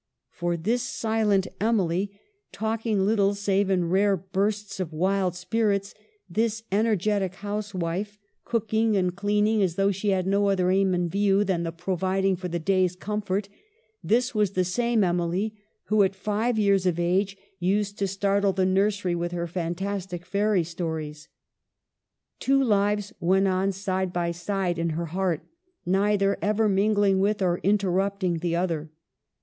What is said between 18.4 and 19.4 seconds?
the nursery with